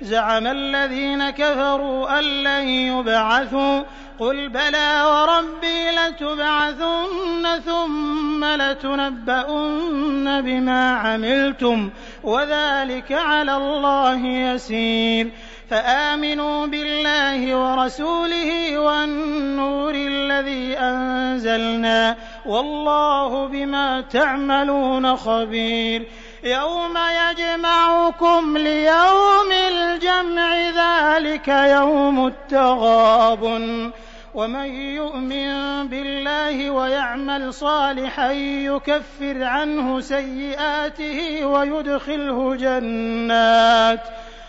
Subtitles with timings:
[0.00, 3.82] زعم الذين كفروا أن لن يبعثوا
[4.18, 11.90] قل بلى وربي لتبعثن ثم لتنبؤن بما عملتم
[12.24, 15.30] وذلك على الله يسير
[15.70, 26.06] فآمنوا بالله ورسوله والنور الذي أنزلنا والله بما تعملون خبير
[26.42, 26.98] يوم
[27.30, 33.90] يجمعكم ليوم الجمع ذلك يوم التغابن.
[34.34, 44.00] ومن يؤمن بالله ويعمل صالحا يكفر عنه سيئاته ويدخله جنات.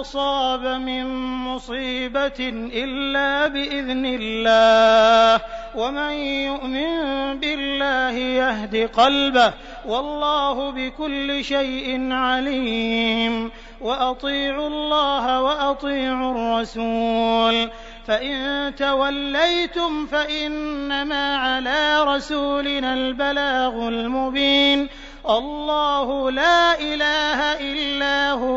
[0.00, 1.06] أصاب من
[1.44, 5.44] مصيبة إلا بإذن الله.
[5.74, 6.94] ومن يؤمن
[7.40, 9.52] بالله يهد قلبه.
[9.86, 13.50] والله بكل شيء عليم.
[13.80, 17.70] وأطيعوا الله وأطيعوا الرسول.
[18.06, 24.88] فإن توليتم فإنما على رسولنا البلاغ المبين.
[25.28, 28.49] الله لا إله إلا هو.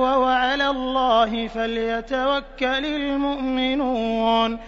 [1.23, 4.59] الله فليتوكل المؤمنون.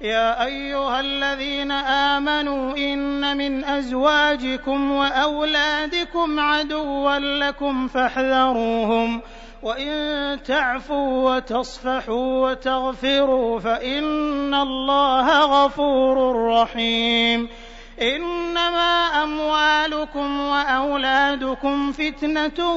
[0.00, 9.20] يا أيها الذين آمنوا إن من أزواجكم وأولادكم عدوا لكم فاحذروهم.
[9.62, 17.48] وإن تعفوا وتصفحوا وتغفروا فإن الله غفور رحيم.
[20.00, 22.74] أموالكم وأولادكم فتنة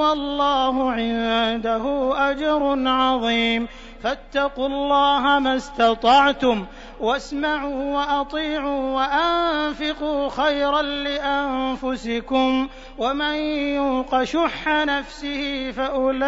[0.00, 3.68] والله عنده أجر عظيم.
[4.02, 6.66] فاتقوا الله ما استطعتم
[7.00, 12.68] واسمعوا وأطيعوا وأنفقوا خيرا لأنفسكم.
[12.98, 13.34] ومن
[13.74, 16.20] يوق شح نفسه فأولئك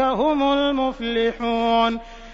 [0.00, 2.00] هم المفلحون.